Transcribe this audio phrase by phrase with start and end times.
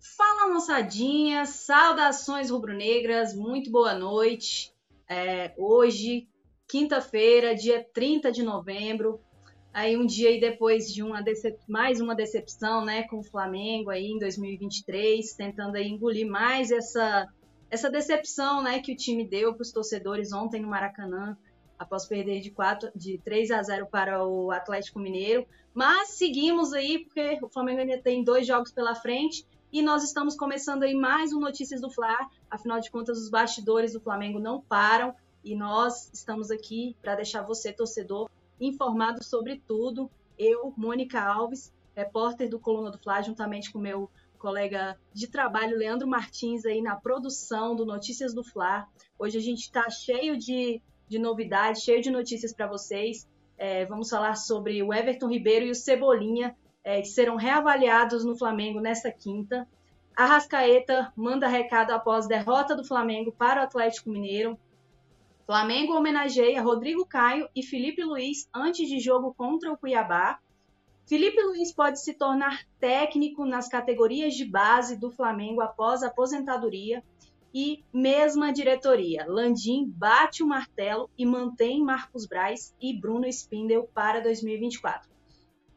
[0.00, 4.74] Fala moçadinha, saudações rubro-negras, muito boa noite.
[5.06, 6.26] É, hoje,
[6.66, 9.20] quinta-feira, dia 30 de novembro,
[9.74, 11.22] aí um dia aí depois de uma
[11.68, 17.28] mais uma decepção, né, com o Flamengo aí em 2023, tentando aí engolir mais essa
[17.70, 21.36] essa decepção, né, que o time deu para os torcedores ontem no Maracanã,
[21.78, 25.46] após perder de 4 de 3 a 0 para o Atlético Mineiro.
[25.74, 30.36] Mas seguimos aí porque o Flamengo ainda tem dois jogos pela frente e nós estamos
[30.36, 32.16] começando aí mais um Notícias do Fla.
[32.50, 37.42] Afinal de contas, os bastidores do Flamengo não param e nós estamos aqui para deixar
[37.42, 38.28] você, torcedor,
[38.60, 40.10] informado sobre tudo.
[40.36, 46.08] Eu, Mônica Alves, repórter do Coluna do Fla, juntamente com meu colega de trabalho, Leandro
[46.08, 48.88] Martins, aí na produção do Notícias do Fla.
[49.16, 53.28] Hoje a gente está cheio de, de novidades, cheio de notícias para vocês.
[53.56, 58.36] É, vamos falar sobre o Everton Ribeiro e o Cebolinha, é, que serão reavaliados no
[58.36, 59.68] Flamengo nesta quinta.
[60.16, 64.58] A Rascaeta manda recado após derrota do Flamengo para o Atlético Mineiro.
[65.46, 70.38] Flamengo homenageia Rodrigo Caio e Felipe Luiz antes de jogo contra o Cuiabá.
[71.06, 77.02] Felipe Luiz pode se tornar técnico nas categorias de base do Flamengo após a aposentadoria
[77.52, 79.24] e mesma diretoria.
[79.26, 85.10] Landim bate o martelo e mantém Marcos Braz e Bruno Spindel para 2024.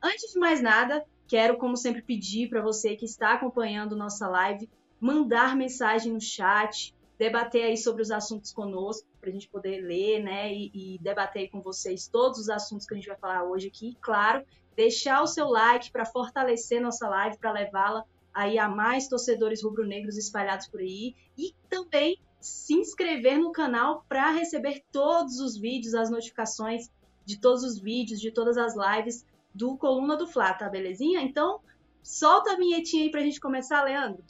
[0.04, 4.70] Antes de mais nada, quero, como sempre, pedir para você que está acompanhando nossa live,
[5.00, 10.22] mandar mensagem no chat, debater aí sobre os assuntos conosco, para a gente poder ler,
[10.22, 13.70] né, e, e debater com vocês todos os assuntos que a gente vai falar hoje
[13.70, 13.92] aqui.
[13.92, 19.08] E, claro, deixar o seu like para fortalecer nossa live, para levá-la aí a mais
[19.08, 25.58] torcedores rubro-negros espalhados por aí e também se inscrever no canal para receber todos os
[25.58, 26.92] vídeos, as notificações
[27.24, 31.22] de todos os vídeos, de todas as lives do Coluna do Fla, tá belezinha?
[31.22, 31.62] Então,
[32.02, 34.24] solta a vinhetinha aí pra gente começar, Leandro.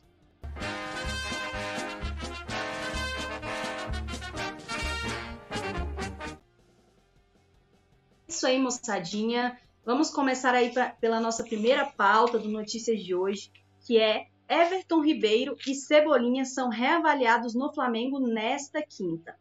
[8.28, 9.58] Isso aí, moçadinha.
[9.86, 13.52] Vamos começar aí pra, pela nossa primeira pauta do Notícias de hoje,
[13.86, 19.38] que é Everton Ribeiro e Cebolinha são reavaliados no Flamengo nesta quinta.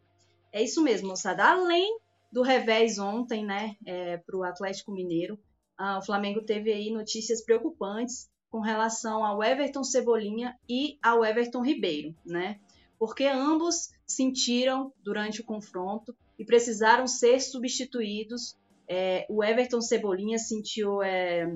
[0.51, 1.43] É isso mesmo, moçada.
[1.43, 1.99] Além
[2.31, 5.39] do revés ontem, né, é, para o Atlético Mineiro,
[5.85, 11.61] ah, o Flamengo teve aí notícias preocupantes com relação ao Everton Cebolinha e ao Everton
[11.61, 12.57] Ribeiro, né?
[12.97, 18.55] Porque ambos sentiram durante o confronto e precisaram ser substituídos.
[18.87, 21.53] É, o Everton Cebolinha sentiu é,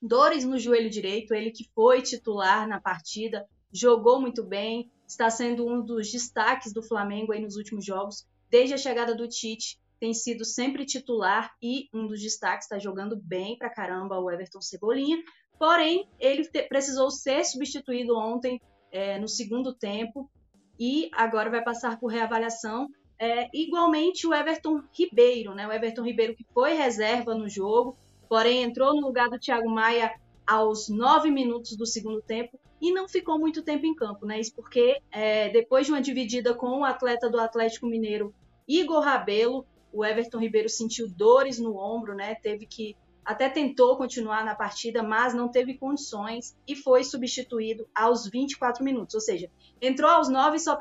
[0.00, 5.66] dores no joelho direito, ele que foi titular na partida, jogou muito bem, está sendo
[5.66, 10.12] um dos destaques do Flamengo aí nos últimos jogos, desde a chegada do Tite tem
[10.12, 15.22] sido sempre titular e um dos destaques, está jogando bem pra caramba o Everton Cebolinha.
[15.56, 18.60] Porém, ele te, precisou ser substituído ontem
[18.90, 20.28] é, no segundo tempo
[20.76, 22.88] e agora vai passar por reavaliação.
[23.16, 25.68] É, igualmente o Everton Ribeiro, né?
[25.68, 27.96] O Everton Ribeiro que foi reserva no jogo,
[28.28, 30.12] porém entrou no lugar do Thiago Maia
[30.44, 34.40] aos nove minutos do segundo tempo e não ficou muito tempo em campo, né?
[34.40, 38.34] Isso porque é, depois de uma dividida com o atleta do Atlético Mineiro,
[38.66, 42.34] Igor Rabelo, o Everton Ribeiro sentiu dores no ombro, né?
[42.36, 48.28] Teve que até tentou continuar na partida, mas não teve condições e foi substituído aos
[48.28, 49.14] 24 minutos.
[49.14, 49.48] Ou seja,
[49.80, 50.76] entrou aos 9 e só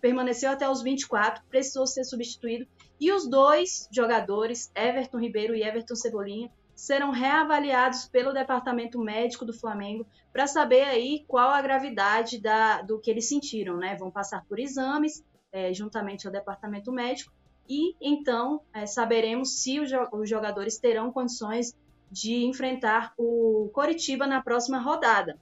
[0.00, 2.66] permaneceu até os 24, precisou ser substituído.
[3.00, 9.52] E os dois jogadores, Everton Ribeiro e Everton Cebolinha, serão reavaliados pelo departamento médico do
[9.52, 13.96] Flamengo para saber aí qual a gravidade da, do que eles sentiram, né?
[13.96, 17.32] Vão passar por exames é, juntamente ao departamento médico
[17.68, 19.90] e então é, saberemos se os
[20.28, 21.76] jogadores terão condições
[22.10, 25.38] de enfrentar o Coritiba na próxima rodada.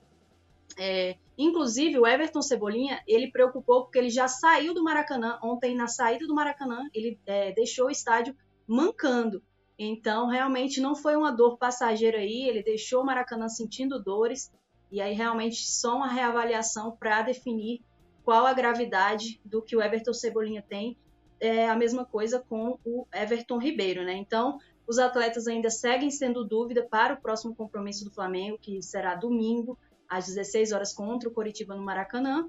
[0.76, 5.86] É, inclusive, o Everton Cebolinha, ele preocupou porque ele já saiu do Maracanã, ontem na
[5.86, 8.36] saída do Maracanã, ele é, deixou o estádio
[8.66, 9.42] mancando.
[9.78, 14.50] Então, realmente não foi uma dor passageira aí, ele deixou o Maracanã sentindo dores,
[14.90, 17.82] e aí realmente só uma reavaliação para definir
[18.24, 20.96] qual a gravidade do que o Everton Cebolinha tem
[21.40, 24.14] é a mesma coisa com o Everton Ribeiro, né?
[24.14, 29.14] Então, os atletas ainda seguem sendo dúvida para o próximo compromisso do Flamengo, que será
[29.14, 29.78] domingo,
[30.08, 32.48] às 16 horas, contra o Coritiba no Maracanã.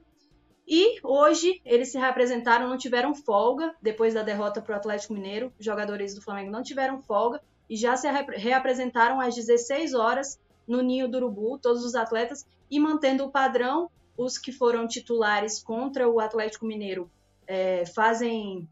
[0.67, 5.51] E hoje eles se reapresentaram, não tiveram folga depois da derrota para o Atlético Mineiro.
[5.57, 10.81] Os jogadores do Flamengo não tiveram folga e já se reapresentaram às 16 horas no
[10.81, 16.09] Ninho do Urubu, todos os atletas, e mantendo o padrão, os que foram titulares contra
[16.09, 17.09] o Atlético Mineiro
[17.47, 18.69] é, fazem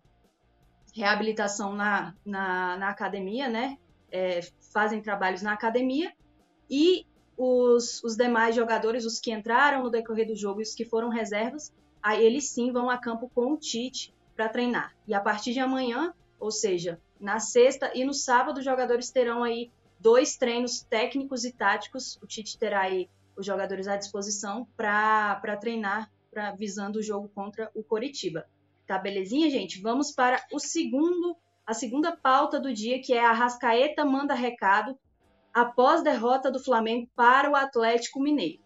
[0.93, 3.77] reabilitação na, na, na academia, né?
[4.11, 4.41] É,
[4.71, 6.13] fazem trabalhos na academia
[6.69, 7.05] e
[7.37, 11.09] os, os demais jogadores, os que entraram no decorrer do jogo e os que foram
[11.09, 14.95] reservas, aí eles sim vão a campo com o Tite para treinar.
[15.07, 19.43] E a partir de amanhã, ou seja, na sexta e no sábado, os jogadores terão
[19.43, 22.17] aí dois treinos técnicos e táticos.
[22.21, 27.69] O Tite terá aí os jogadores à disposição para treinar, pra, visando o jogo contra
[27.73, 28.45] o Coritiba.
[28.87, 29.81] Tá belezinha, gente?
[29.81, 31.35] Vamos para o segundo,
[31.65, 34.97] a segunda pauta do dia, que é a Rascaeta manda recado
[35.53, 38.61] após derrota do Flamengo para o Atlético Mineiro.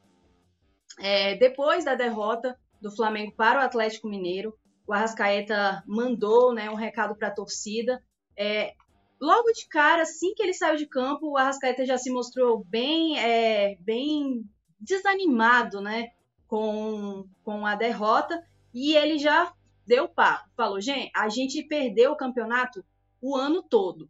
[1.00, 4.58] É, depois da derrota do Flamengo para o Atlético Mineiro,
[4.88, 8.04] o Arrascaeta mandou né, um recado para a torcida.
[8.36, 8.74] É,
[9.22, 13.20] logo de cara, assim que ele saiu de campo, o Arrascaeta já se mostrou bem,
[13.20, 14.44] é, bem
[14.80, 16.10] desanimado né,
[16.48, 18.42] com, com a derrota
[18.74, 19.54] e ele já
[19.90, 20.50] deu papo.
[20.56, 22.86] Falou, gente, a gente perdeu o campeonato
[23.22, 24.10] o ano todo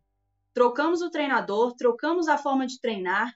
[0.60, 3.34] trocamos o treinador, trocamos a forma de treinar.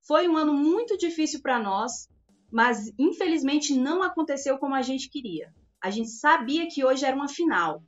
[0.00, 2.08] Foi um ano muito difícil para nós,
[2.50, 5.52] mas infelizmente não aconteceu como a gente queria.
[5.78, 7.82] A gente sabia que hoje era uma final.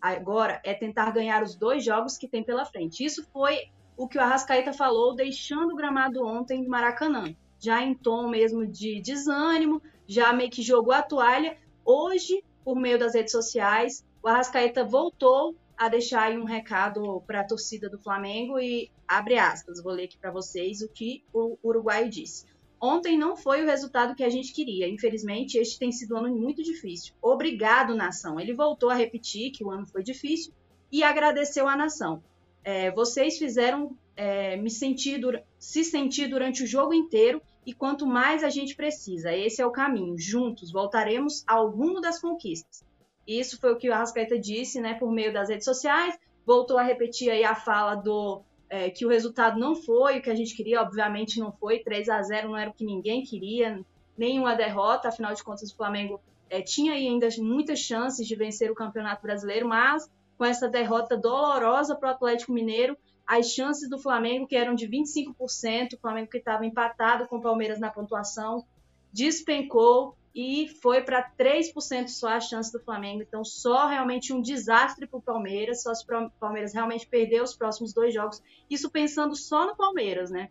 [0.00, 3.04] Agora é tentar ganhar os dois jogos que tem pela frente.
[3.04, 3.58] Isso foi
[3.96, 7.34] o que o Arrascaeta falou, deixando o gramado ontem do Maracanã.
[7.58, 11.58] Já em tom mesmo de desânimo, já meio que jogou a toalha.
[11.84, 17.40] Hoje, por meio das redes sociais, o Arrascaeta voltou a deixar aí um recado para
[17.40, 21.58] a torcida do Flamengo e abre aspas, vou ler aqui para vocês o que o
[21.62, 22.46] uruguaio disse.
[22.80, 24.88] Ontem não foi o resultado que a gente queria.
[24.88, 27.14] Infelizmente, este tem sido um ano muito difícil.
[27.20, 28.38] Obrigado, nação.
[28.38, 30.52] Ele voltou a repetir que o ano foi difícil
[30.92, 32.22] e agradeceu à nação.
[32.62, 35.20] É, vocês fizeram é, me sentir,
[35.58, 39.32] se sentir durante o jogo inteiro e quanto mais a gente precisa.
[39.32, 40.18] Esse é o caminho.
[40.18, 42.84] Juntos voltaremos ao rumo das conquistas.
[43.26, 46.18] Isso foi o que o Arrascaeta disse, né, por meio das redes sociais.
[46.46, 50.30] Voltou a repetir aí a fala do é, que o resultado não foi o que
[50.30, 51.78] a gente queria, obviamente não foi.
[51.78, 53.80] 3 a 0 não era o que ninguém queria,
[54.16, 56.20] nenhuma derrota, afinal de contas o Flamengo
[56.50, 61.94] é, tinha ainda muitas chances de vencer o Campeonato Brasileiro, mas com essa derrota dolorosa
[61.94, 62.96] para o Atlético Mineiro,
[63.26, 67.42] as chances do Flamengo, que eram de 25%, o Flamengo que estava empatado com o
[67.42, 68.64] Palmeiras na pontuação,
[69.12, 73.22] despencou e foi para 3% só a chance do Flamengo.
[73.22, 77.54] Então, só realmente um desastre para o Palmeiras, só se o Palmeiras realmente perder os
[77.54, 78.42] próximos dois jogos.
[78.68, 80.50] Isso pensando só no Palmeiras, né?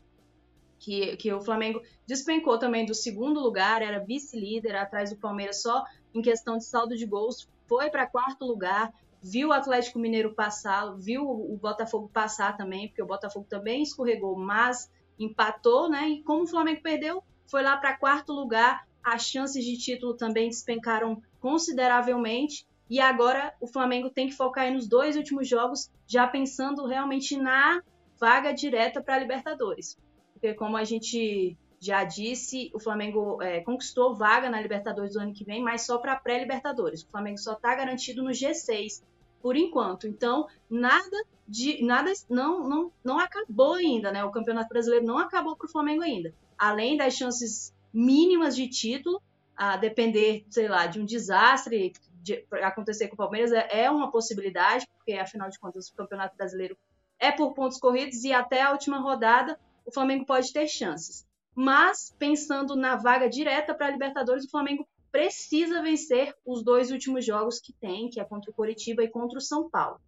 [0.80, 5.84] Que, que o Flamengo despencou também do segundo lugar, era vice-líder atrás do Palmeiras só
[6.14, 8.94] em questão de saldo de gols, foi para quarto lugar,
[9.24, 14.38] viu o Atlético Mineiro passar, viu o Botafogo passar também, porque o Botafogo também escorregou,
[14.38, 16.10] mas empatou, né?
[16.10, 20.50] E como o Flamengo perdeu, foi lá para quarto lugar as chances de título também
[20.50, 22.66] despencaram consideravelmente.
[22.90, 27.82] E agora o Flamengo tem que focar nos dois últimos jogos, já pensando realmente na
[28.20, 29.98] vaga direta para a Libertadores.
[30.34, 35.34] Porque, como a gente já disse, o Flamengo é, conquistou vaga na Libertadores do ano
[35.34, 37.04] que vem, mas só para pré-Libertadores.
[37.04, 39.02] O Flamengo só está garantido no G6
[39.44, 40.08] por enquanto.
[40.08, 44.24] Então, nada de nada não, não, não acabou ainda, né?
[44.24, 46.34] O Campeonato Brasileiro não acabou para o Flamengo ainda.
[46.58, 49.22] Além das chances mínimas de título,
[49.56, 51.92] a depender, sei lá, de um desastre
[52.22, 56.38] de acontecer com o Palmeiras, é, é uma possibilidade, porque afinal de contas o Campeonato
[56.38, 56.78] Brasileiro
[57.20, 61.28] é por pontos corridos e até a última rodada o Flamengo pode ter chances.
[61.54, 67.24] Mas, pensando na vaga direta para a Libertadores, o Flamengo precisa vencer os dois últimos
[67.24, 70.02] jogos que tem, que é contra o Coritiba e contra o São Paulo.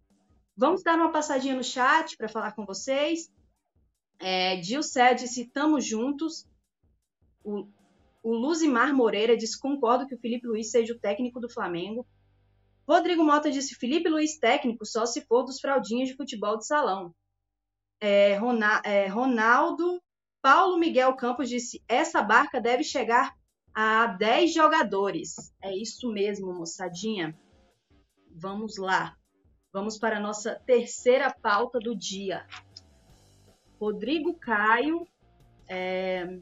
[0.54, 3.32] Vamos dar uma passadinha no chat para falar com vocês.
[4.18, 5.00] É, disse,
[5.42, 6.44] estamos juntos.
[7.44, 7.68] O
[8.26, 12.04] o Luzimar Moreira disse: concordo que o Felipe Luiz seja o técnico do Flamengo.
[12.84, 17.14] Rodrigo Mota disse: Felipe Luiz técnico só se for dos fraldinhos de futebol de salão.
[18.00, 18.36] É,
[18.82, 20.02] é, Ronaldo
[20.42, 23.32] Paulo Miguel Campos disse: essa barca deve chegar
[23.76, 25.52] a 10 jogadores.
[25.62, 27.38] É isso mesmo, moçadinha.
[28.34, 29.14] Vamos lá.
[29.70, 32.46] Vamos para a nossa terceira pauta do dia.
[33.78, 35.06] Rodrigo Caio
[35.68, 36.38] é,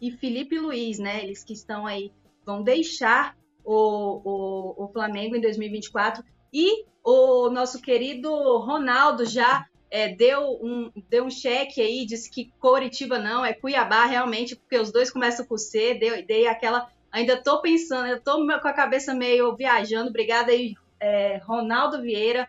[0.00, 1.24] e Felipe Luiz, né?
[1.24, 2.12] Eles que estão aí,
[2.46, 6.24] vão deixar o, o, o Flamengo em 2024.
[6.52, 12.52] E o nosso querido Ronaldo já é, deu, um, deu um cheque aí, disse que
[12.58, 16.90] Coritiba não, é Cuiabá realmente, porque os dois começam com C, deu, dei aquela.
[17.10, 20.10] Ainda tô pensando, eu tô com a cabeça meio viajando.
[20.10, 22.48] Obrigada aí, é, Ronaldo Vieira,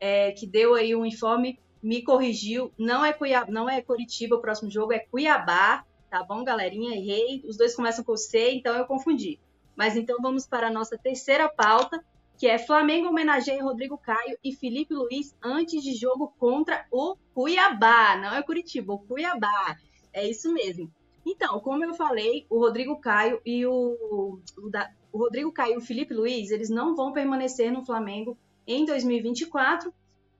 [0.00, 2.72] é, que deu aí um informe, me corrigiu.
[2.76, 6.96] Não é Cuiabá, não é Coritiba o próximo jogo, é Cuiabá tá bom, galerinha?
[6.96, 7.42] Errei.
[7.46, 9.38] Os dois começam com C, então eu confundi.
[9.76, 12.04] Mas então vamos para a nossa terceira pauta,
[12.40, 18.16] que é Flamengo homenageia Rodrigo Caio e Felipe Luiz antes de jogo contra o Cuiabá.
[18.16, 19.76] Não é Curitiba, o Cuiabá.
[20.10, 20.90] É isso mesmo.
[21.26, 25.76] Então, como eu falei, o Rodrigo Caio e o, o, da, o Rodrigo Caio e
[25.76, 29.92] o Felipe Luiz, eles não vão permanecer no Flamengo em 2024.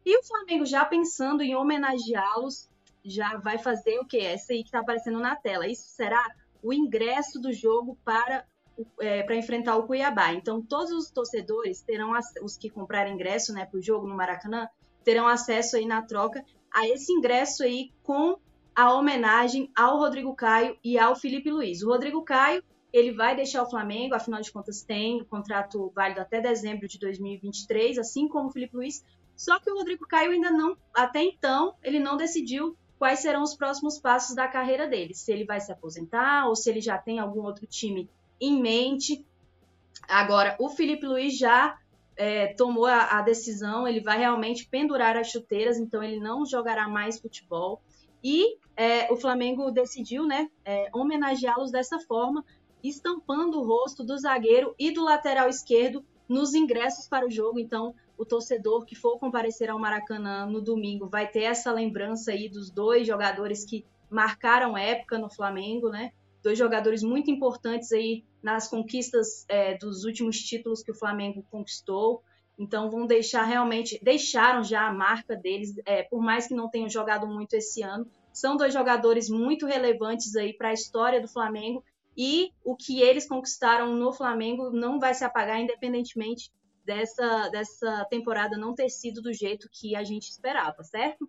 [0.03, 2.67] E o Flamengo já pensando em homenageá-los,
[3.05, 4.17] já vai fazer o que?
[4.17, 5.69] Essa aí que está aparecendo na tela.
[5.69, 6.27] Isso será
[6.63, 8.47] o ingresso do jogo para
[9.01, 10.33] é, para enfrentar o Cuiabá.
[10.33, 14.69] Então, todos os torcedores terão, os que comprarem ingresso né, para o jogo no Maracanã,
[15.05, 18.39] terão acesso aí na troca a esse ingresso aí com
[18.75, 21.83] a homenagem ao Rodrigo Caio e ao Felipe Luiz.
[21.83, 26.21] O Rodrigo Caio, ele vai deixar o Flamengo, afinal de contas tem o contrato válido
[26.21, 29.05] até dezembro de 2023, assim como o Felipe Luiz,
[29.37, 33.55] só que o Rodrigo Caio ainda não, até então, ele não decidiu quais serão os
[33.55, 37.19] próximos passos da carreira dele, se ele vai se aposentar ou se ele já tem
[37.19, 38.11] algum outro time
[38.41, 39.25] em mente.
[40.09, 41.79] Agora, o Felipe Luiz já
[42.17, 46.89] é, tomou a, a, decisão, ele vai realmente pendurar as chuteiras, então ele não jogará
[46.89, 47.81] mais futebol.
[48.23, 52.45] E é, o Flamengo decidiu né, é, homenageá-los dessa forma,
[52.83, 57.59] estampando o rosto do zagueiro e do lateral esquerdo nos ingressos para o jogo.
[57.59, 62.49] Então, o torcedor que for comparecer ao Maracanã no domingo vai ter essa lembrança aí
[62.49, 66.13] dos dois jogadores que marcaram época no Flamengo, né?
[66.43, 72.23] Dois jogadores muito importantes aí nas conquistas é, dos últimos títulos que o Flamengo conquistou.
[72.59, 76.89] Então vão deixar realmente, deixaram já a marca deles, é, por mais que não tenham
[76.89, 78.07] jogado muito esse ano.
[78.33, 81.83] São dois jogadores muito relevantes aí para a história do Flamengo
[82.17, 86.53] e o que eles conquistaram no Flamengo não vai se apagar independentemente
[86.85, 91.29] dessa, dessa temporada não ter sido do jeito que a gente esperava, certo?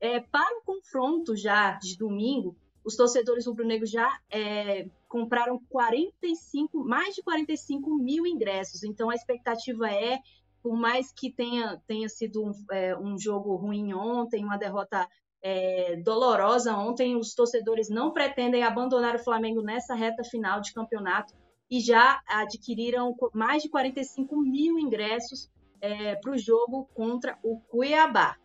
[0.00, 7.14] É, para o confronto já de domingo, os torcedores rubro-negros já é, compraram 45, mais
[7.14, 8.84] de 45 mil ingressos.
[8.84, 10.18] Então a expectativa é,
[10.62, 15.08] por mais que tenha, tenha sido um, é, um jogo ruim ontem, uma derrota
[15.42, 21.34] é, dolorosa ontem, os torcedores não pretendem abandonar o Flamengo nessa reta final de campeonato
[21.70, 25.50] e já adquiriram mais de 45 mil ingressos
[25.80, 28.36] é, para o jogo contra o Cuiabá.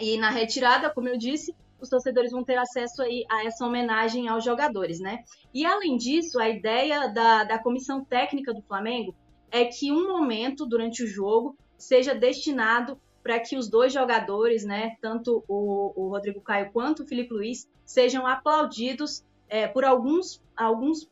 [0.00, 4.28] E na retirada, como eu disse, os torcedores vão ter acesso aí a essa homenagem
[4.28, 5.24] aos jogadores, né?
[5.52, 9.14] E além disso, a ideia da, da comissão técnica do Flamengo
[9.50, 14.96] é que um momento durante o jogo seja destinado para que os dois jogadores, né,
[15.00, 21.08] tanto o, o, Rodrigo Caio quanto o Felipe Luiz, sejam aplaudidos é, por alguns, alguns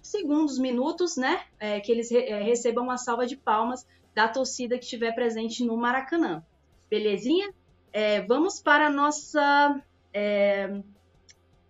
[0.00, 4.78] segundos, minutos, né, é, que eles re, é, recebam uma salva de palmas da torcida
[4.78, 6.42] que estiver presente no Maracanã.
[6.88, 7.52] Belezinha?
[7.92, 10.82] É, vamos para a nossa é...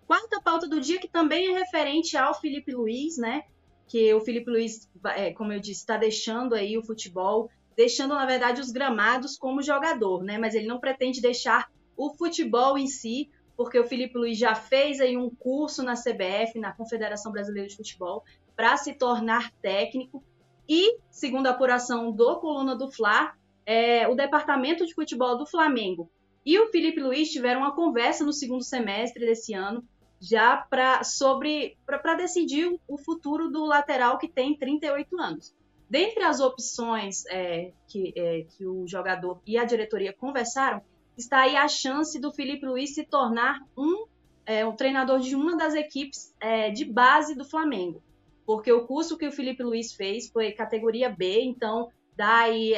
[0.07, 3.45] Quarta pauta do dia, que também é referente ao Felipe Luiz, né?
[3.87, 8.27] Que o Felipe Luiz, é, como eu disse, está deixando aí o futebol, deixando, na
[8.27, 10.37] verdade, os gramados como jogador, né?
[10.37, 15.01] Mas ele não pretende deixar o futebol em si, porque o Felipe Luiz já fez
[15.01, 18.25] aí um curso na CBF, na Confederação Brasileira de Futebol,
[18.57, 20.25] para se tornar técnico.
[20.69, 23.33] E, segundo a apuração do Coluna do Fla,
[23.65, 26.11] é, o Departamento de Futebol do Flamengo
[26.45, 29.85] e o Felipe Luiz tiveram uma conversa no segundo semestre desse ano
[30.21, 35.55] já para sobre para decidir o futuro do lateral que tem 38 anos.
[35.89, 40.83] Dentre as opções é, que, é, que o jogador e a diretoria conversaram,
[41.17, 44.07] está aí a chance do Felipe Luiz se tornar um,
[44.47, 48.01] é, um treinador de uma das equipes é, de base do Flamengo.
[48.47, 52.75] Porque o curso que o Felipe Luiz fez foi categoria B, então dá aí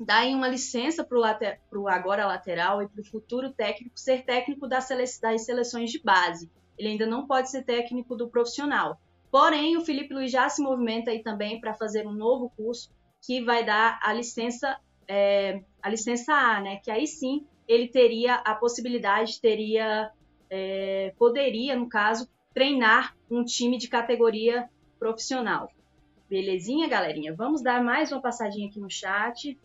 [0.00, 1.18] dá uma licença para
[1.78, 6.00] o agora lateral e para o futuro técnico ser técnico das, sele das seleções de
[6.02, 6.50] base.
[6.78, 9.00] Ele ainda não pode ser técnico do profissional.
[9.30, 12.90] Porém, o Felipe Luiz já se movimenta aí também para fazer um novo curso
[13.20, 16.76] que vai dar a licença, é, a licença A, né?
[16.76, 20.10] Que aí sim ele teria a possibilidade, teria,
[20.48, 25.70] é, poderia, no caso, treinar um time de categoria profissional.
[26.28, 27.34] Belezinha, galerinha?
[27.34, 29.58] Vamos dar mais uma passadinha aqui no chat.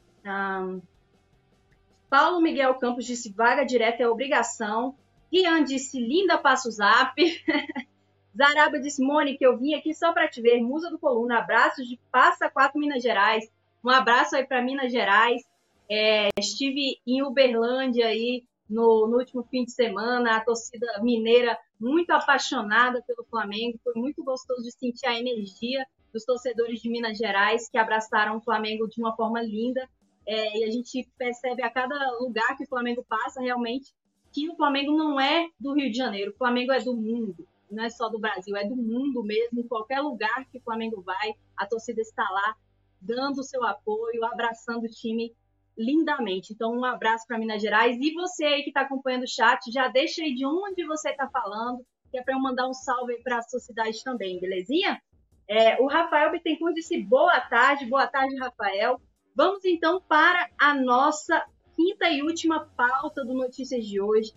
[2.09, 4.95] Paulo Miguel Campos disse vaga direta é obrigação.
[5.31, 7.15] Rian disse linda passa o zap.
[8.35, 10.61] Zaraba disse Mônica, eu vim aqui só para te ver.
[10.61, 13.45] Musa do Coluna, abraços de Passa Quatro Minas Gerais.
[13.83, 15.43] Um abraço aí para Minas Gerais.
[15.89, 22.09] É, estive em Uberlândia aí no, no, último fim de semana, a torcida mineira muito
[22.11, 23.79] apaixonada pelo Flamengo.
[23.83, 28.41] Foi muito gostoso de sentir a energia dos torcedores de Minas Gerais que abraçaram o
[28.41, 29.87] Flamengo de uma forma linda.
[30.25, 33.93] É, e a gente percebe a cada lugar que o Flamengo passa realmente
[34.31, 37.83] que o Flamengo não é do Rio de Janeiro, o Flamengo é do mundo, não
[37.83, 39.59] é só do Brasil, é do mundo mesmo.
[39.59, 42.55] Em qualquer lugar que o Flamengo vai, a torcida está lá
[42.99, 45.35] dando o seu apoio, abraçando o time
[45.77, 46.53] lindamente.
[46.53, 47.97] Então, um abraço para Minas Gerais.
[47.99, 51.27] E você aí que está acompanhando o chat, já deixa aí de onde você está
[51.27, 55.01] falando, que é para eu mandar um salve para a sociedade também, belezinha?
[55.47, 59.01] É, o Rafael Bittencourt disse boa tarde, boa tarde, Rafael.
[59.35, 61.43] Vamos então para a nossa
[61.75, 64.31] quinta e última pauta do Notícias de hoje.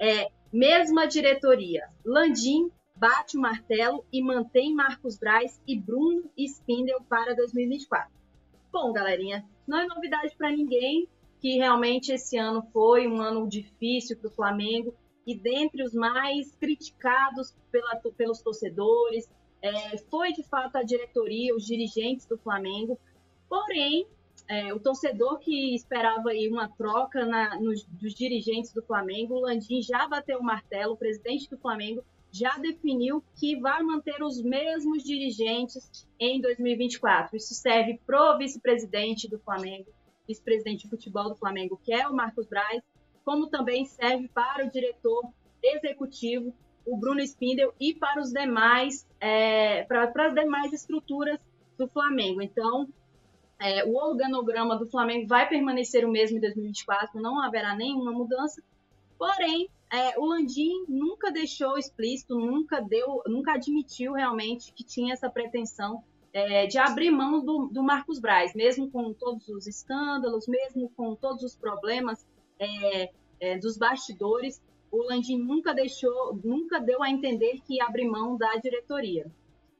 [0.00, 1.88] É, mesma diretoria.
[2.04, 8.10] Landim bate o martelo e mantém Marcos Braz e Bruno Spindel para 2024.
[8.72, 11.08] Bom, galerinha, não é novidade para ninguém
[11.40, 14.94] que realmente esse ano foi um ano difícil para o Flamengo
[15.26, 21.66] e dentre os mais criticados pela, pelos torcedores, é, foi de fato a diretoria, os
[21.66, 22.98] dirigentes do Flamengo.
[23.48, 24.06] Porém,
[24.48, 29.40] é, o torcedor que esperava aí uma troca na, nos, dos dirigentes do Flamengo, o
[29.40, 34.42] Landim já bateu o martelo, o presidente do Flamengo já definiu que vai manter os
[34.42, 37.36] mesmos dirigentes em 2024.
[37.36, 39.90] Isso serve para o vice-presidente do Flamengo,
[40.26, 42.82] vice-presidente de futebol do Flamengo, que é o Marcos Braz,
[43.24, 45.30] como também serve para o diretor
[45.62, 46.54] executivo,
[46.86, 51.38] o Bruno Spindel, e para os demais, é, para, para as demais estruturas
[51.76, 52.40] do Flamengo.
[52.40, 52.88] Então,
[53.60, 58.62] é, o organograma do Flamengo vai permanecer o mesmo em 2024, não haverá nenhuma mudança.
[59.18, 65.28] Porém, é, o Landim nunca deixou explícito, nunca deu, nunca admitiu realmente que tinha essa
[65.28, 70.90] pretensão é, de abrir mão do, do, Marcos Braz, mesmo com todos os escândalos, mesmo
[70.96, 72.24] com todos os problemas
[72.58, 73.10] é,
[73.40, 78.36] é, dos bastidores, o Landim nunca deixou, nunca deu a entender que ia abrir mão
[78.36, 79.26] da diretoria.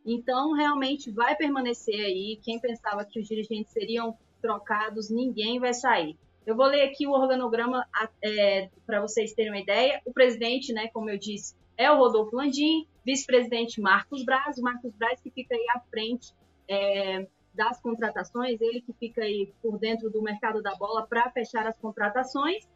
[0.05, 2.39] Então, realmente vai permanecer aí.
[2.43, 6.17] Quem pensava que os dirigentes seriam trocados, ninguém vai sair.
[6.47, 7.87] Eu vou ler aqui o organograma
[8.25, 10.01] é, para vocês terem uma ideia.
[10.07, 14.95] O presidente, né, como eu disse, é o Rodolfo Landim, vice-presidente Marcos Braz, o Marcos
[14.95, 16.33] Braz que fica aí à frente
[16.69, 21.67] é, das contratações, ele que fica aí por dentro do mercado da bola para fechar
[21.67, 22.67] as contratações.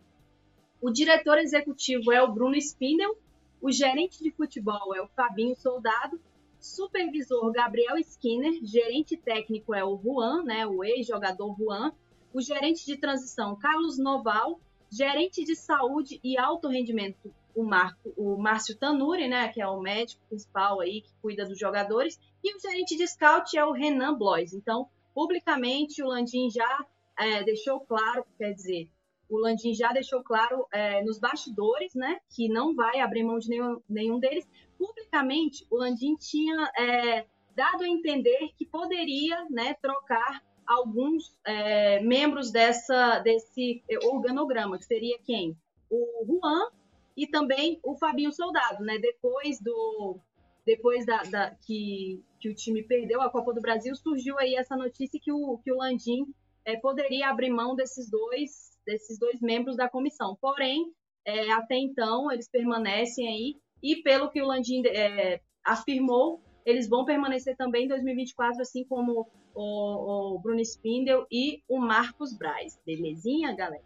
[0.80, 3.16] O diretor executivo é o Bruno Spindel,
[3.60, 6.20] o gerente de futebol é o Fabinho Soldado,
[6.62, 11.92] supervisor Gabriel Skinner, gerente técnico é o Juan, né, o ex-jogador Juan,
[12.32, 18.36] o gerente de transição Carlos Noval, gerente de saúde e alto rendimento o, Marco, o
[18.36, 22.60] Márcio Tanuri, né, que é o médico principal aí que cuida dos jogadores, e o
[22.60, 24.52] gerente de scout é o Renan Blois.
[24.52, 26.86] Então, publicamente, o Landim já
[27.18, 28.88] é, deixou claro, quer dizer,
[29.32, 33.48] o Landim já deixou claro é, nos bastidores, né, que não vai abrir mão de
[33.48, 34.46] nenhum, nenhum deles.
[34.76, 37.24] Publicamente, o Landim tinha é,
[37.56, 45.18] dado a entender que poderia, né, trocar alguns é, membros dessa, desse organograma, que seria
[45.24, 45.56] quem?
[45.90, 46.68] O Juan
[47.16, 48.98] e também o Fabinho Soldado, né?
[48.98, 50.18] Depois do
[50.64, 54.76] depois da, da, que, que o time perdeu a Copa do Brasil, surgiu aí essa
[54.76, 56.32] notícia que o, que o Landim
[56.64, 60.36] é, poderia abrir mão desses dois, desses dois membros da comissão.
[60.40, 60.92] Porém,
[61.24, 67.04] é, até então, eles permanecem aí, e pelo que o Landim é, afirmou, eles vão
[67.04, 72.80] permanecer também em 2024, assim como o, o Bruno Spindel e o Marcos Braz.
[72.86, 73.82] Belezinha, galera?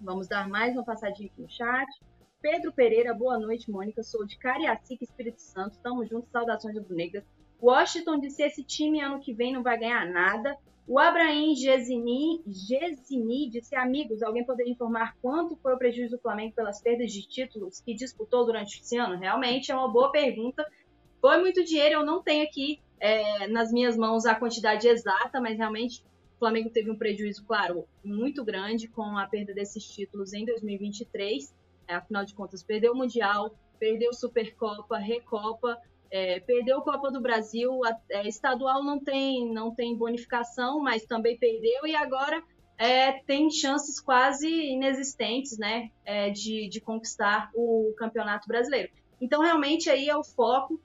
[0.00, 1.88] Vamos dar mais uma passadinha aqui no chat.
[2.40, 4.02] Pedro Pereira, boa noite, Mônica.
[4.02, 5.78] Sou de Cariacica, Espírito Santo.
[5.80, 7.24] Tamo juntos, saudações do Negras.
[7.60, 10.56] Washington disse: esse time ano que vem não vai ganhar nada.
[10.90, 16.52] O Abraham Gesini, Gesini disse: Amigos, alguém poderia informar quanto foi o prejuízo do Flamengo
[16.52, 19.16] pelas perdas de títulos que disputou durante esse ano?
[19.16, 20.68] Realmente é uma boa pergunta.
[21.20, 25.56] Foi muito dinheiro, eu não tenho aqui é, nas minhas mãos a quantidade exata, mas
[25.56, 26.02] realmente
[26.34, 31.54] o Flamengo teve um prejuízo, claro, muito grande com a perda desses títulos em 2023.
[31.86, 35.78] É, afinal de contas, perdeu o Mundial, perdeu Supercopa, Recopa,
[36.10, 41.38] é, perdeu Copa do Brasil, a, é, estadual não tem, não tem bonificação, mas também
[41.38, 42.42] perdeu e agora
[42.76, 48.90] é, tem chances quase inexistentes né, é, de, de conquistar o Campeonato Brasileiro.
[49.20, 50.80] Então, realmente, aí é o foco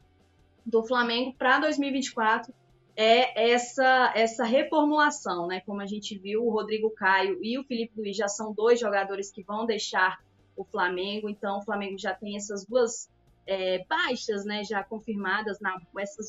[0.65, 2.53] do Flamengo para 2024
[2.97, 5.61] é essa essa reformulação, né?
[5.65, 9.29] Como a gente viu, o Rodrigo Caio e o Felipe Luiz já são dois jogadores
[9.29, 10.23] que vão deixar
[10.55, 13.09] o Flamengo, então o Flamengo já tem essas duas
[13.45, 14.63] é, baixas, né?
[14.63, 15.77] Já confirmadas na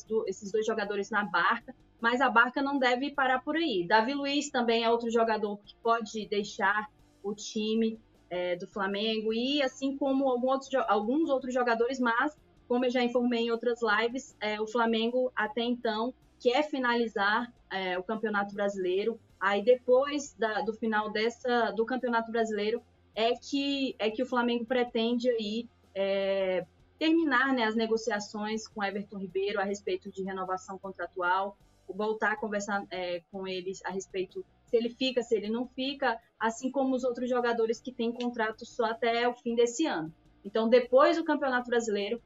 [0.07, 3.85] do, esses dois jogadores na barca, mas a barca não deve parar por aí.
[3.87, 6.89] Davi Luiz também é outro jogador que pode deixar
[7.23, 7.99] o time
[8.29, 13.45] é, do Flamengo e assim como outro, alguns outros jogadores, mas como eu já informei
[13.45, 19.19] em outras lives, é, o Flamengo até então quer finalizar é, o Campeonato Brasileiro.
[19.39, 22.81] Aí depois da, do final dessa do Campeonato Brasileiro
[23.15, 26.65] é que é que o Flamengo pretende aí é,
[26.97, 31.57] terminar né, as negociações com Everton Ribeiro a respeito de renovação contratual,
[31.87, 36.19] voltar a conversar é, com eles a respeito se ele fica, se ele não fica,
[36.37, 40.13] assim como os outros jogadores que têm contrato só até o fim desse ano.
[40.43, 42.21] Então, depois do Campeonato Brasileiro,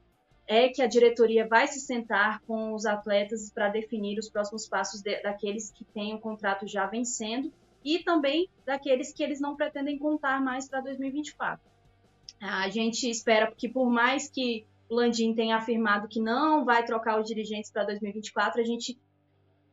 [0.46, 5.00] é que a diretoria vai se sentar com os atletas para definir os próximos passos
[5.00, 7.52] de, daqueles que têm o contrato já vencendo
[7.84, 11.71] e também daqueles que eles não pretendem contar mais para 2024.
[12.42, 17.20] A gente espera que, por mais que o Landim tenha afirmado que não vai trocar
[17.20, 18.98] os dirigentes para 2024, a gente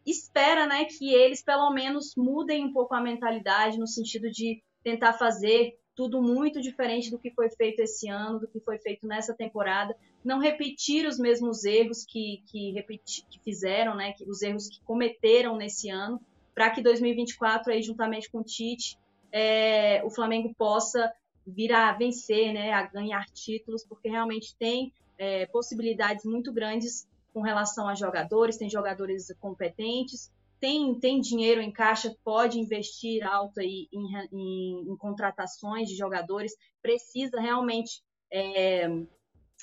[0.06, 5.14] espera né, que eles, pelo menos, mudem um pouco a mentalidade no sentido de tentar
[5.14, 9.34] fazer tudo muito diferente do que foi feito esse ano, do que foi feito nessa
[9.34, 14.70] temporada, não repetir os mesmos erros que, que, repeti, que fizeram, né, que, os erros
[14.70, 16.22] que cometeram nesse ano,
[16.54, 18.98] para que 2024, aí, juntamente com o Tite,
[19.32, 21.12] é, o Flamengo possa
[21.50, 27.42] vir a vencer, né, a ganhar títulos, porque realmente tem é, possibilidades muito grandes com
[27.42, 33.88] relação a jogadores, tem jogadores competentes, tem, tem dinheiro em caixa, pode investir alto aí
[33.94, 38.88] em, em, em contratações de jogadores, precisa realmente é,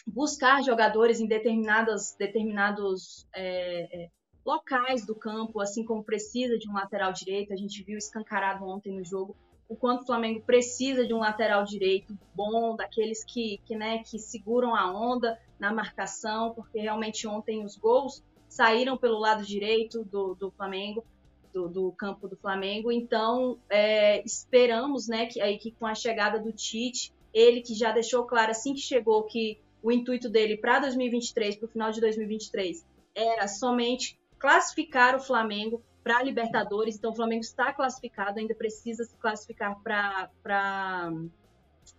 [0.07, 4.11] buscar jogadores em determinadas, determinados é, é,
[4.44, 7.53] locais do campo, assim como precisa de um lateral direito.
[7.53, 9.37] A gente viu escancarado ontem no jogo
[9.68, 14.18] o quanto o Flamengo precisa de um lateral direito bom, daqueles que, que, né, que
[14.18, 20.35] seguram a onda na marcação, porque realmente ontem os gols saíram pelo lado direito do,
[20.35, 21.05] do Flamengo,
[21.52, 22.92] do, do, campo do Flamengo.
[22.92, 27.92] Então, é, esperamos né, que, aí, que com a chegada do Tite, ele que já
[27.92, 32.00] deixou claro assim que chegou que o intuito dele para 2023, para o final de
[32.00, 36.95] 2023, era somente classificar o Flamengo para a Libertadores.
[36.95, 40.31] Então, o Flamengo está classificado, ainda precisa se classificar para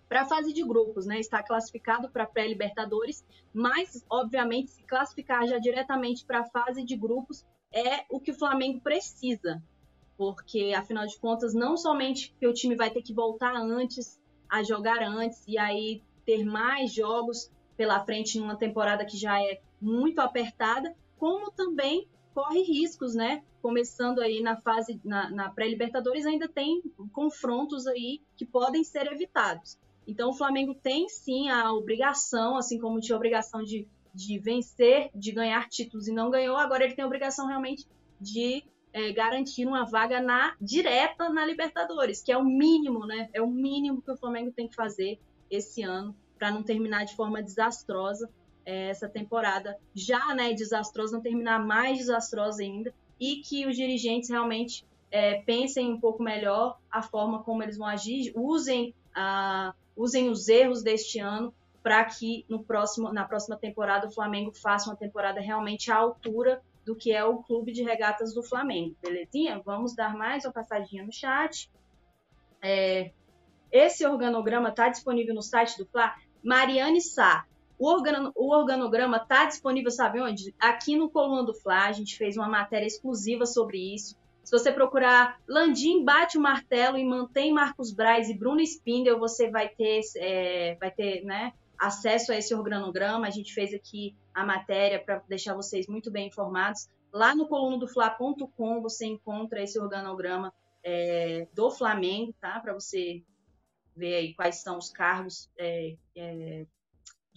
[0.08, 1.20] para a fase de grupos, né?
[1.20, 7.46] Está classificado para pré-Libertadores, mas obviamente se classificar já diretamente para a fase de grupos
[7.74, 9.62] é o que o Flamengo precisa,
[10.18, 14.64] porque afinal de contas não somente que o time vai ter que voltar antes a
[14.64, 20.20] jogar antes e aí ter mais jogos pela frente numa temporada que já é muito
[20.20, 23.42] apertada, como também corre riscos, né?
[23.64, 29.76] Começando aí na fase, na, na pré-Libertadores, ainda tem confrontos aí que podem ser evitados.
[30.08, 35.10] Então, o Flamengo tem sim a obrigação, assim como tinha a obrigação de, de vencer,
[35.16, 37.88] de ganhar títulos e não ganhou, agora ele tem a obrigação realmente
[38.22, 43.32] de é, garantir uma vaga na direta na Libertadores, que é o mínimo, né?
[43.34, 45.20] É o mínimo que o Flamengo tem que fazer
[45.50, 48.30] esse ano para não terminar de forma desastrosa
[48.68, 49.78] é, essa temporada.
[49.96, 55.94] Já, né, desastrosa, não terminar mais desastrosa ainda e que os dirigentes realmente é, pensem
[55.94, 61.18] um pouco melhor a forma como eles vão agir, usem, a, usem os erros deste
[61.18, 65.96] ano para que no próximo, na próxima temporada o Flamengo faça uma temporada realmente à
[65.96, 69.62] altura do que é o clube de regatas do Flamengo, belezinha?
[69.64, 71.72] Vamos dar mais uma passadinha no chat.
[72.62, 73.12] É,
[73.72, 76.14] esse organograma está disponível no site do Fla.
[76.44, 77.46] Mariane Sá.
[77.78, 77.96] O,
[78.36, 80.54] o organograma está disponível, sabe onde?
[80.60, 84.16] Aqui no Coluna do Fla, a gente fez uma matéria exclusiva sobre isso.
[84.44, 89.52] Se você procurar Landim bate o martelo e mantém Marcos Braz e Bruno Spindel, você
[89.52, 93.28] vai ter, é, vai ter né, acesso a esse organograma.
[93.28, 96.88] A gente fez aqui a matéria para deixar vocês muito bem informados.
[97.12, 102.60] Lá no colunadofla.com você encontra esse organograma é, do Flamengo, tá?
[102.62, 103.22] Para você
[103.96, 106.66] ver aí quais são os cargos é, é,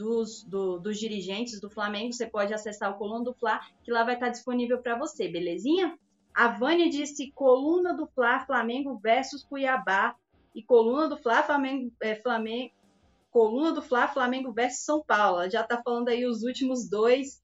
[0.00, 4.02] dos, do, dos dirigentes do Flamengo, você pode acessar o Coluna do Fla, que lá
[4.02, 5.98] vai estar disponível para você, belezinha?
[6.34, 10.16] A Vânia disse Coluna do Fla, Flamengo versus Cuiabá.
[10.54, 12.72] E Coluna do Fla, Flamengo, é, Flamengo
[13.30, 15.48] Coluna do Fla, Flamengo versus São Paulo.
[15.50, 17.40] Já está falando aí os últimos dois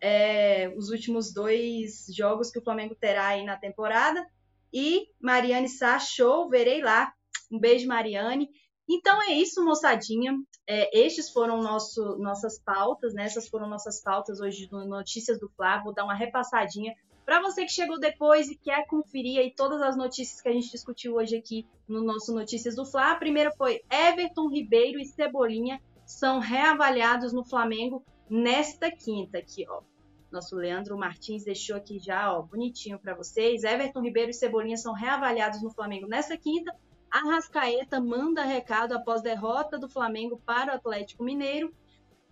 [0.00, 4.24] é, os últimos dois jogos que o Flamengo terá aí na temporada.
[4.72, 7.12] E Mariane Sá, show, verei lá.
[7.50, 8.48] Um beijo, Mariane.
[8.88, 10.38] Então é isso, moçadinha.
[10.66, 13.24] É, estes foram nosso, nossas pautas, né?
[13.24, 15.84] Essas foram nossas pautas hoje do Notícias do Flávio.
[15.84, 16.94] Vou dar uma repassadinha.
[17.24, 20.70] Para você que chegou depois e quer conferir aí todas as notícias que a gente
[20.70, 25.80] discutiu hoje aqui no nosso Notícias do Fla, a primeira foi Everton Ribeiro e Cebolinha
[26.04, 29.82] são reavaliados no Flamengo nesta quinta aqui, ó.
[30.30, 33.64] Nosso Leandro Martins deixou aqui já, ó, bonitinho para vocês.
[33.64, 36.72] Everton Ribeiro e Cebolinha são reavaliados no Flamengo nesta quinta
[37.10, 41.74] Arrascaeta manda recado após derrota do Flamengo para o Atlético Mineiro.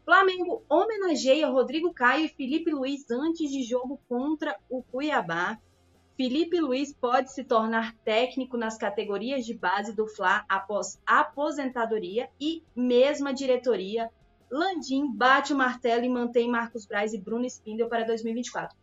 [0.04, 5.58] Flamengo homenageia Rodrigo Caio e Felipe Luiz antes de jogo contra o Cuiabá.
[6.16, 12.62] Felipe Luiz pode se tornar técnico nas categorias de base do Fla após aposentadoria e
[12.76, 14.10] mesma diretoria.
[14.50, 18.76] Landim bate o martelo e mantém Marcos Braz e Bruno Spindel para 2024.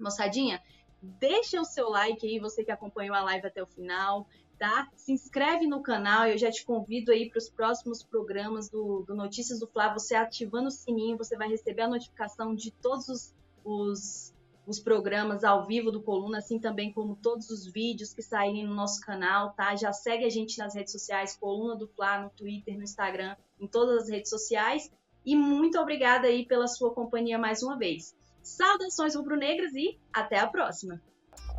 [0.00, 0.60] Moçadinha,
[1.00, 4.26] deixa o seu like aí, você que acompanhou a live até o final.
[4.58, 4.88] Tá?
[4.96, 9.14] Se inscreve no canal, eu já te convido aí para os próximos programas do, do
[9.14, 9.92] Notícias do Fla.
[9.92, 14.34] Você ativando o sininho, você vai receber a notificação de todos os, os,
[14.66, 18.74] os programas ao vivo do Coluna, assim também como todos os vídeos que saírem no
[18.74, 19.76] nosso canal, tá?
[19.76, 23.66] Já segue a gente nas redes sociais, Coluna do Fla, no Twitter, no Instagram, em
[23.66, 24.90] todas as redes sociais.
[25.24, 28.14] E muito obrigada aí pela sua companhia mais uma vez.
[28.42, 31.02] Saudações rubro-negras e até a próxima!